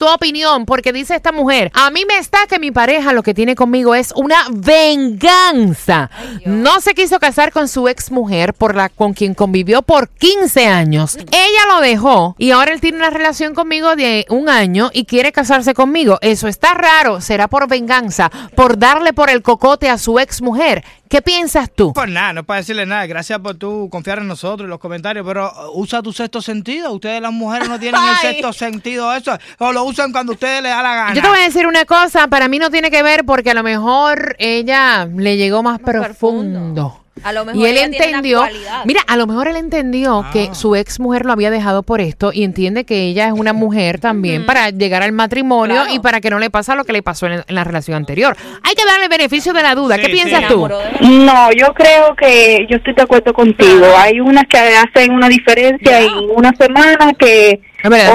tu 0.00 0.08
opinión, 0.08 0.64
porque 0.64 0.94
dice 0.94 1.14
esta 1.14 1.30
mujer, 1.30 1.70
a 1.74 1.90
mí 1.90 2.06
me 2.08 2.16
está 2.16 2.46
que 2.48 2.58
mi 2.58 2.70
pareja 2.70 3.12
lo 3.12 3.22
que 3.22 3.34
tiene 3.34 3.54
conmigo 3.54 3.94
es 3.94 4.14
una 4.16 4.46
venganza. 4.48 6.10
no 6.46 6.80
se 6.80 6.94
quiso 6.94 7.18
casar 7.18 7.52
con 7.52 7.68
su 7.68 7.86
ex 7.86 8.10
mujer 8.10 8.54
por 8.54 8.74
la 8.74 8.88
con 8.88 9.12
quien 9.12 9.34
convivió 9.34 9.82
por 9.82 10.08
15 10.08 10.66
años. 10.66 11.18
Ella 11.18 11.66
lo 11.68 11.82
dejó 11.82 12.34
y 12.38 12.50
ahora 12.52 12.72
él 12.72 12.80
tiene 12.80 12.96
una 12.96 13.10
relación 13.10 13.54
conmigo 13.54 13.94
de 13.94 14.24
un 14.30 14.48
año 14.48 14.88
y 14.94 15.04
quiere 15.04 15.32
casarse 15.32 15.74
conmigo. 15.74 16.16
Eso 16.22 16.48
está 16.48 16.72
raro, 16.72 17.20
será 17.20 17.48
por 17.48 17.68
venganza, 17.68 18.30
por 18.56 18.78
darle 18.78 19.12
por 19.12 19.28
el 19.28 19.42
cocote 19.42 19.90
a 19.90 19.98
su 19.98 20.18
ex 20.18 20.40
mujer. 20.40 20.82
¿Qué 21.10 21.20
piensas 21.22 21.68
tú? 21.74 21.92
Pues 21.92 22.08
nada, 22.08 22.32
no 22.32 22.40
es 22.42 22.46
para 22.46 22.58
decirle 22.58 22.86
nada. 22.86 23.04
Gracias 23.04 23.36
por 23.40 23.56
tú 23.56 23.88
confiar 23.90 24.20
en 24.20 24.28
nosotros 24.28 24.68
y 24.68 24.70
los 24.70 24.78
comentarios, 24.78 25.26
pero 25.26 25.50
uh, 25.50 25.80
usa 25.80 26.02
tu 26.02 26.12
sexto 26.12 26.40
sentido. 26.40 26.92
Ustedes 26.92 27.20
las 27.20 27.32
mujeres 27.32 27.68
no 27.68 27.80
tienen 27.80 28.00
el 28.00 28.16
sexto 28.20 28.52
sentido 28.52 29.12
eso. 29.12 29.36
O 29.58 29.72
lo 29.72 29.82
usan 29.82 30.12
cuando 30.12 30.34
ustedes 30.34 30.62
les 30.62 30.70
da 30.70 30.80
la 30.84 30.94
gana. 30.94 31.14
Yo 31.14 31.20
te 31.20 31.28
voy 31.28 31.40
a 31.40 31.42
decir 31.42 31.66
una 31.66 31.84
cosa, 31.84 32.28
para 32.28 32.46
mí 32.46 32.60
no 32.60 32.70
tiene 32.70 32.92
que 32.92 33.02
ver 33.02 33.24
porque 33.24 33.50
a 33.50 33.54
lo 33.54 33.64
mejor 33.64 34.36
ella 34.38 35.04
le 35.04 35.36
llegó 35.36 35.64
más, 35.64 35.80
profundo. 35.80 37.02
A 37.22 37.32
lo 37.32 37.44
mejor 37.44 37.60
y 37.60 37.66
él 37.66 37.76
entendió, 37.78 38.44
mira, 38.84 39.00
a 39.06 39.16
lo 39.16 39.26
mejor 39.26 39.48
él 39.48 39.56
entendió 39.56 40.24
que 40.32 40.48
Ah. 40.50 40.54
su 40.54 40.74
ex 40.76 41.00
mujer 41.00 41.26
lo 41.26 41.32
había 41.32 41.50
dejado 41.50 41.82
por 41.82 42.00
esto 42.00 42.30
y 42.32 42.44
entiende 42.44 42.84
que 42.84 43.02
ella 43.04 43.26
es 43.28 43.32
una 43.32 43.52
mujer 43.52 43.98
también 44.00 44.46
para 44.46 44.70
llegar 44.70 45.02
al 45.02 45.12
matrimonio 45.12 45.76
Claro. 45.76 45.92
y 45.94 45.98
para 46.00 46.20
que 46.20 46.30
no 46.30 46.38
le 46.38 46.50
pase 46.50 46.74
lo 46.74 46.84
que 46.84 46.92
le 46.92 47.02
pasó 47.02 47.26
en, 47.26 47.32
en 47.46 47.54
la 47.54 47.64
relación 47.64 47.96
anterior. 47.96 48.36
Hay 48.62 48.74
que 48.74 48.84
darle 48.84 49.08
beneficio 49.08 49.52
de 49.52 49.62
la 49.62 49.74
duda. 49.74 49.96
Sí, 49.96 50.00
¿Qué 50.02 50.06
sí. 50.08 50.12
piensas 50.12 50.48
tú? 50.48 50.68
No, 51.00 51.52
yo 51.52 51.74
creo 51.74 52.14
que 52.16 52.66
yo 52.70 52.76
estoy 52.76 52.94
de 52.94 53.02
acuerdo 53.02 53.32
contigo. 53.32 53.86
Hay 53.98 54.20
unas 54.20 54.44
que 54.48 54.58
hacen 54.58 55.12
una 55.12 55.28
diferencia 55.28 56.00
en 56.00 56.10
una 56.34 56.52
semana 56.58 57.12
que 57.18 57.60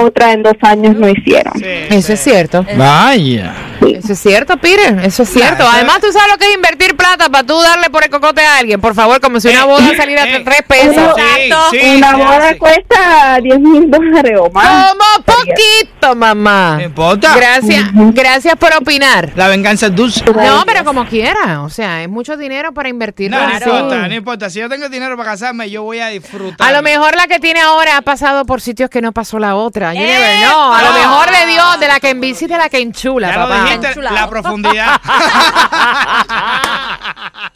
otras 0.00 0.34
en 0.34 0.42
dos 0.42 0.54
años 0.62 0.96
no 0.96 1.08
hicieron. 1.08 1.52
Sí, 1.58 1.64
Eso 1.90 2.12
es 2.12 2.20
cierto. 2.20 2.64
Vaya. 2.76 3.52
Eso 3.94 4.12
es 4.12 4.18
cierto, 4.20 4.56
Peter. 4.58 4.98
Eso 5.04 5.22
es 5.22 5.28
cierto. 5.30 5.64
Además, 5.68 6.00
tú 6.00 6.10
sabes 6.12 6.28
lo 6.32 6.38
que 6.38 6.48
es 6.48 6.54
invertir 6.54 6.96
plata 6.96 7.28
para 7.28 7.44
tú 7.46 7.60
darle 7.60 7.90
por 7.90 8.02
el 8.04 8.10
cocote 8.10 8.44
a 8.44 8.58
alguien. 8.58 8.80
Por 8.80 8.94
favor, 8.94 9.20
como 9.20 9.40
si 9.40 9.48
una 9.48 9.62
Eh, 9.62 9.66
boda 9.66 9.88
eh, 9.92 9.96
saliera 9.96 10.26
eh. 10.28 10.32
de 10.38 10.40
tres 10.40 10.62
pesos. 10.66 10.94
Sí, 11.16 11.22
Exacto. 11.22 11.68
sí, 11.70 11.96
una 11.96 12.16
boda 12.16 12.58
cuesta 12.58 13.38
10 13.42 13.58
mil 13.60 13.90
dólares 13.90 14.38
o 14.40 14.50
más. 14.50 14.92
Como 14.92 15.24
poquito, 15.24 16.14
mamá. 16.14 16.76
No 16.78 16.82
importa. 16.84 17.34
Gracias, 17.36 17.84
gracias 17.92 18.56
por 18.56 18.74
opinar. 18.74 19.32
La 19.36 19.48
venganza 19.48 19.86
es 19.86 19.94
dulce. 19.94 20.24
No, 20.24 20.62
pero 20.66 20.84
como 20.84 21.06
quiera. 21.06 21.62
O 21.62 21.68
sea, 21.70 22.02
es 22.02 22.08
mucho 22.08 22.36
dinero 22.36 22.72
para 22.72 22.88
invertir. 22.88 23.30
No, 23.30 23.46
no 23.46 23.54
importa, 23.54 24.08
no 24.08 24.14
importa. 24.14 24.50
Si 24.50 24.58
yo 24.60 24.68
tengo 24.68 24.88
dinero 24.88 25.16
para 25.16 25.30
casarme, 25.32 25.70
yo 25.70 25.82
voy 25.82 26.00
a 26.00 26.08
disfrutar. 26.08 26.66
A 26.68 26.72
lo 26.72 26.82
mejor 26.82 27.16
la 27.16 27.26
que 27.26 27.38
tiene 27.38 27.60
ahora 27.60 27.96
ha 27.98 28.02
pasado 28.02 28.44
por 28.44 28.60
sitios 28.60 28.90
que 28.90 29.00
no 29.00 29.12
pasó 29.12 29.38
la 29.38 29.54
otra. 29.56 29.92
You 29.94 30.00
never 30.00 30.30
¡Eh! 30.36 30.40
know. 30.42 30.72
A 30.72 30.82
lo 30.82 30.92
mejor 30.92 31.30
le 31.30 31.46
dio 31.46 31.62
de 31.80 31.88
la 31.88 32.00
que 32.00 32.10
en 32.10 32.20
bici 32.20 32.44
y 32.44 32.48
de 32.48 32.56
la 32.58 32.68
que 32.68 32.78
enchula, 32.78 33.28
Ya 33.28 33.34
lo 33.38 33.48
papá. 33.48 33.56
La 33.96 34.28
profundidad. 34.28 35.00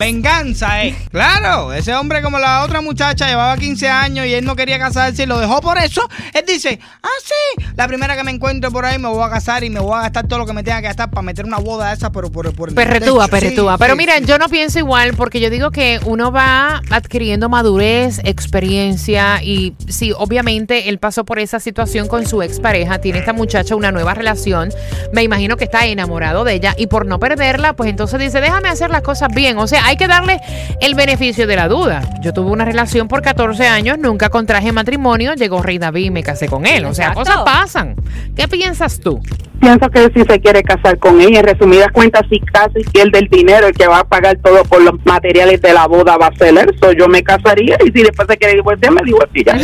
Venganza, 0.01 0.83
eh. 0.83 0.97
Claro, 1.11 1.75
ese 1.75 1.95
hombre 1.95 2.23
como 2.23 2.39
la 2.39 2.65
otra 2.65 2.81
muchacha 2.81 3.29
llevaba 3.29 3.55
15 3.59 3.87
años 3.87 4.25
y 4.25 4.33
él 4.33 4.47
no 4.47 4.57
quería 4.57 4.79
casarse 4.79 5.25
y 5.25 5.27
lo 5.27 5.39
dejó 5.39 5.61
por 5.61 5.77
eso. 5.77 6.09
Él 6.33 6.45
dice, 6.49 6.81
ah, 7.03 7.09
sí, 7.23 7.65
la 7.77 7.87
primera 7.87 8.17
que 8.17 8.25
me 8.25 8.31
encuentre 8.31 8.71
por 8.71 8.87
ahí 8.87 8.99
me 8.99 9.09
voy 9.09 9.23
a 9.23 9.29
casar 9.29 9.63
y 9.63 9.69
me 9.69 9.79
voy 9.79 9.99
a 9.99 10.03
gastar 10.03 10.27
todo 10.27 10.39
lo 10.39 10.47
que 10.47 10.55
me 10.55 10.63
tenga 10.63 10.81
que 10.81 10.87
gastar 10.87 11.11
para 11.11 11.21
meter 11.21 11.45
una 11.45 11.59
boda 11.59 11.93
esa, 11.93 12.11
pero 12.11 12.33
por, 12.33 12.51
por 12.55 12.71
el 12.71 12.75
Perretúa, 12.75 13.27
techo. 13.27 13.37
Sí, 13.37 13.43
perretúa. 13.43 13.77
Pero 13.77 13.93
sí, 13.93 13.99
mira, 13.99 14.17
sí. 14.17 14.25
yo 14.25 14.39
no 14.39 14.49
pienso 14.49 14.79
igual 14.79 15.13
porque 15.13 15.39
yo 15.39 15.51
digo 15.51 15.71
que 15.71 16.01
uno 16.07 16.33
va 16.33 16.81
adquiriendo 16.91 17.51
madurez, 17.51 18.21
experiencia 18.25 19.43
y 19.43 19.75
sí, 19.87 20.13
obviamente 20.17 20.89
él 20.89 20.99
pasó 20.99 21.27
por 21.27 21.39
esa 21.39 21.61
situación 21.61 22.09
con 22.09 22.27
su 22.27 22.41
expareja, 22.41 23.01
tiene 23.03 23.19
esta 23.19 23.35
muchacha 23.35 23.77
una 23.77 23.93
nueva 23.93 24.15
relación, 24.15 24.71
me 25.13 25.25
imagino 25.25 25.59
que 25.59 25.65
está 25.65 25.85
enamorado 25.85 26.45
de 26.45 26.55
ella 26.55 26.75
y 26.79 26.87
por 26.87 27.05
no 27.05 27.19
perderla, 27.21 27.75
pues 27.75 27.91
entonces 27.91 28.19
dice, 28.19 28.41
déjame 28.41 28.71
hacer 28.71 28.89
las 28.91 29.03
cosas 29.03 29.29
bien. 29.35 29.59
O 29.59 29.67
sea, 29.67 29.90
hay 29.91 29.97
que 29.97 30.07
darle 30.07 30.41
el 30.81 30.95
beneficio 30.95 31.49
de 31.49 31.57
la 31.57 31.67
duda. 31.67 32.03
Yo 32.23 32.33
tuve 32.33 32.51
una 32.51 32.65
relación 32.65 33.09
por 33.09 33.23
14 33.23 33.67
años, 33.67 33.99
nunca 33.99 34.29
contraje 34.29 34.71
matrimonio, 34.71 35.35
llegó 35.35 35.63
Rey 35.63 35.79
David 35.79 36.05
y 36.05 36.11
me 36.11 36.23
casé 36.23 36.47
con 36.47 36.65
él. 36.65 36.85
O 36.85 36.95
sea, 36.95 37.09
Exacto. 37.09 37.31
cosas 37.33 37.43
pasan. 37.45 37.97
¿Qué 38.37 38.47
piensas 38.47 39.01
tú? 39.01 39.21
Pienso 39.61 39.91
que 39.91 40.09
si 40.15 40.23
se 40.23 40.41
quiere 40.41 40.63
casar 40.63 40.99
con 40.99 41.21
ella, 41.21 41.41
en 41.41 41.47
resumidas 41.47 41.89
cuentas, 41.93 42.23
si 42.31 42.39
casi 42.41 42.85
pierde 42.93 43.19
el 43.19 43.29
dinero, 43.29 43.67
el 43.67 43.75
que 43.75 43.89
va 43.89 43.99
a 43.99 44.05
pagar 44.05 44.39
todo 44.43 44.63
por 44.65 44.81
los 44.81 44.95
materiales 45.05 45.61
de 45.61 45.75
la 45.75 45.87
boda 45.87 46.17
va 46.17 46.29
a 46.29 46.35
ser 46.37 46.57
él. 46.57 46.75
So, 46.81 46.93
yo 46.93 47.09
me 47.09 47.23
casaría 47.25 47.77
y 47.85 47.91
si 47.91 48.03
después 48.05 48.29
se 48.31 48.37
quiere 48.39 48.55
divorciar, 48.55 48.93
me 48.93 49.03
divorciaría. 49.03 49.55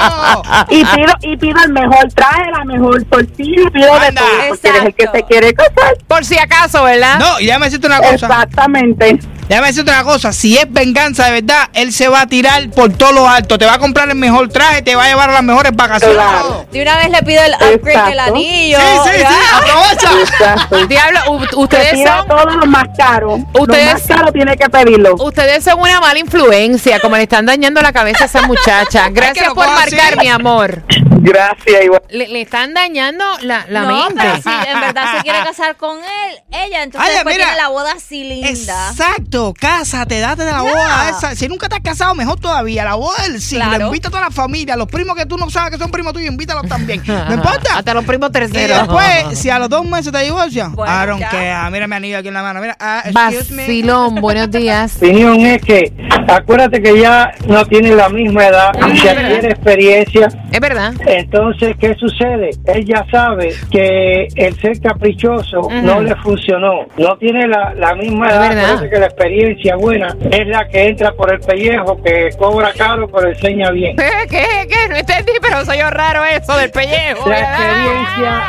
y 0.70 0.84
pido 0.84 1.12
y 1.22 1.36
pido 1.36 1.62
el 1.64 1.72
mejor 1.72 2.12
traje, 2.14 2.50
la 2.50 2.64
mejor 2.64 3.04
tortilla, 3.04 3.70
pido 3.70 4.00
de 4.00 4.12
todo, 4.12 4.26
porque 4.48 4.68
eres 4.68 4.82
el 4.84 4.94
que 4.94 5.08
se 5.12 5.22
quiere 5.24 5.54
casar. 5.54 5.96
Por 6.06 6.24
si 6.24 6.38
acaso, 6.38 6.84
¿verdad? 6.84 7.18
No, 7.18 7.40
y 7.40 7.46
déjame 7.46 7.66
decirte 7.66 7.86
una 7.86 7.98
cosa. 7.98 8.14
Exactamente. 8.14 9.18
Déjame 9.50 9.66
decirte 9.66 9.90
una 9.90 10.04
cosa, 10.04 10.32
si 10.32 10.56
es 10.56 10.72
venganza 10.72 11.24
de 11.26 11.32
verdad, 11.32 11.68
él 11.72 11.92
se 11.92 12.06
va 12.06 12.20
a 12.20 12.26
tirar 12.28 12.70
por 12.70 12.92
todo 12.92 13.10
lo 13.10 13.28
alto, 13.28 13.58
te 13.58 13.66
va 13.66 13.74
a 13.74 13.78
comprar 13.80 14.08
el 14.08 14.14
mejor 14.14 14.48
traje, 14.48 14.80
te 14.80 14.94
va 14.94 15.02
a 15.02 15.08
llevar 15.08 15.28
a 15.28 15.32
las 15.32 15.42
mejores 15.42 15.72
vacaciones. 15.74 16.14
Claro. 16.16 16.66
De 16.70 16.80
una 16.80 16.96
vez 16.98 17.10
le 17.10 17.20
pido 17.24 17.42
el 17.42 17.54
upgrade 17.54 17.80
del 17.80 18.12
Exacto. 18.12 18.22
anillo. 18.32 18.78
Sí, 18.78 18.84
sí, 19.06 19.10
sí, 19.16 19.20
Ya. 19.22 19.56
aprovecha. 19.58 20.10
Exacto. 20.20 20.86
Diablo, 20.86 21.20
ustedes 21.56 22.08
son 22.08 22.28
todo 22.28 22.44
lo 22.44 22.66
más 22.66 22.84
caro. 22.96 23.38
Ustedes- 23.52 23.86
Lo 23.86 23.92
más 23.94 24.02
caro 24.06 24.32
tiene 24.32 24.56
que 24.56 24.70
pedirlo. 24.70 25.16
Ustedes 25.16 25.64
son 25.64 25.80
una 25.80 25.98
mala 26.00 26.20
influencia, 26.20 27.00
como 27.00 27.16
le 27.16 27.24
están 27.24 27.44
dañando 27.44 27.82
la 27.82 27.92
cabeza 27.92 28.22
a 28.22 28.26
esa 28.28 28.42
muchacha. 28.42 29.08
Gracias 29.12 29.48
por 29.52 29.66
marcar, 29.66 30.12
así. 30.12 30.18
mi 30.20 30.28
amor. 30.28 30.84
Gracias, 31.22 31.84
igual. 31.84 32.02
Le, 32.10 32.28
le 32.28 32.40
están 32.42 32.72
dañando 32.74 33.24
la, 33.42 33.64
la 33.68 33.82
no, 33.82 34.04
mente. 34.08 34.14
pero 34.16 34.36
si 34.42 34.68
en 34.70 34.80
verdad 34.80 35.16
se 35.16 35.22
quiere 35.22 35.38
casar 35.44 35.76
con 35.76 35.98
él, 35.98 36.38
ella, 36.50 36.82
entonces 36.82 37.08
Ay, 37.10 37.14
después 37.16 37.34
mira. 37.36 37.46
tiene 37.48 37.62
la 37.62 37.68
boda 37.68 37.92
así 37.92 38.24
linda. 38.24 38.48
Exacto, 38.90 39.54
cásate, 39.58 40.18
date 40.20 40.44
de 40.44 40.52
la 40.52 40.62
boda 40.62 41.10
esa. 41.10 41.34
Si 41.36 41.46
nunca 41.48 41.68
te 41.68 41.76
has 41.76 41.82
casado, 41.82 42.14
mejor 42.14 42.40
todavía. 42.40 42.84
La 42.84 42.94
boda 42.94 43.22
del 43.24 43.40
siglo. 43.40 43.64
Claro. 43.66 43.86
Invita 43.86 44.08
a 44.08 44.10
toda 44.10 44.22
la 44.24 44.30
familia, 44.30 44.76
los 44.76 44.88
primos 44.88 45.16
que 45.16 45.26
tú 45.26 45.36
no 45.36 45.50
sabes 45.50 45.72
que 45.72 45.78
son 45.78 45.90
primos 45.90 46.12
tuyos, 46.12 46.28
invítalos 46.30 46.66
también. 46.68 47.02
No 47.06 47.34
importa. 47.34 47.74
Hasta 47.78 47.94
los 47.94 48.04
primos 48.04 48.30
Y 48.30 48.32
terceros. 48.32 48.78
después, 48.78 49.38
si 49.38 49.50
a 49.50 49.58
los 49.58 49.68
dos 49.68 49.84
meses 49.84 50.12
te 50.12 50.18
divorcian, 50.24 50.74
Bueno, 50.74 51.18
ya. 51.18 51.28
care. 51.28 51.70
Mira 51.70 51.86
mi 51.86 51.94
anillo 51.96 52.18
aquí 52.18 52.28
en 52.28 52.34
la 52.34 52.42
mano. 52.42 52.60
Mira, 52.60 52.76
ah, 52.80 53.02
excuse 53.04 53.52
me. 53.52 53.62
Vacilón, 53.62 54.14
buenos 54.16 54.50
días. 54.50 54.96
opinión 54.96 55.40
es 55.40 55.62
que 55.62 55.92
acuérdate 56.30 56.82
que 56.82 56.98
ya 57.00 57.32
no 57.46 57.64
tiene 57.66 57.94
la 57.94 58.08
misma 58.08 58.46
edad 58.46 58.70
y 58.88 58.92
es 58.92 59.00
se 59.00 59.06
verdad. 59.08 59.24
adquiere 59.24 59.48
experiencia. 59.48 60.28
Es 60.52 60.60
verdad. 60.60 60.92
Entonces, 61.06 61.76
¿qué 61.80 61.94
sucede? 61.94 62.50
Él 62.66 62.84
ya 62.84 63.04
sabe 63.10 63.54
que 63.70 64.28
el 64.36 64.58
ser 64.60 64.80
caprichoso 64.80 65.68
no 65.82 66.00
le 66.00 66.14
funcionó. 66.16 66.86
No 66.96 67.16
tiene 67.18 67.46
la, 67.46 67.74
la 67.74 67.94
misma 67.94 68.28
edad. 68.30 68.88
que 68.88 68.98
la 68.98 69.06
experiencia 69.06 69.76
buena 69.76 70.16
es 70.30 70.46
la 70.48 70.68
que 70.68 70.88
entra 70.88 71.12
por 71.12 71.32
el 71.32 71.40
pellejo, 71.40 72.02
que 72.02 72.30
cobra 72.38 72.72
caro 72.76 73.08
pero 73.08 73.28
enseña 73.28 73.70
bien. 73.70 73.96
¿Qué? 73.96 74.10
¿Qué? 74.28 74.66
¿Qué? 74.68 74.88
No 74.88 74.96
entendí, 74.96 75.32
pero 75.40 75.64
soy 75.64 75.78
yo 75.78 75.90
raro 75.90 76.24
eso 76.24 76.56
del 76.56 76.70
pellejo. 76.70 77.28
La 77.28 77.40
experiencia, 77.40 78.42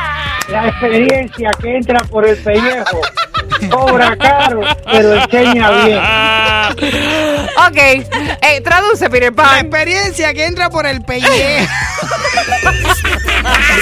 la 0.51 0.67
experiencia 0.67 1.49
que 1.61 1.75
entra 1.77 1.99
por 2.09 2.27
el 2.27 2.37
pellejo 2.37 3.01
cobra 3.69 4.15
caro 4.17 4.61
pero 4.91 5.13
enseña 5.13 5.69
bien. 5.85 5.99
Ok, 7.67 7.77
eh, 7.77 8.61
traduce, 8.63 9.09
Peter 9.09 9.33
La 9.35 9.59
experiencia 9.59 10.33
que 10.33 10.45
entra 10.45 10.69
por 10.69 10.85
el 10.85 11.01
pellejo. 11.01 11.67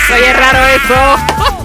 Soy 0.07 0.33
raro 0.33 0.67
eso. 0.67 1.58